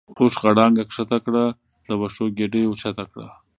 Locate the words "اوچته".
2.69-3.03